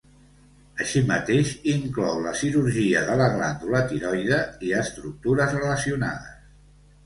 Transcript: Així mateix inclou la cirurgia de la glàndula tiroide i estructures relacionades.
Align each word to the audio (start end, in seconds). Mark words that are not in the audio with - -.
Així 0.85 1.03
mateix 1.11 1.51
inclou 1.73 2.23
la 2.23 2.33
cirurgia 2.41 3.05
de 3.11 3.19
la 3.21 3.29
glàndula 3.35 3.85
tiroide 3.95 4.43
i 4.71 4.75
estructures 4.83 5.57
relacionades. 5.63 6.45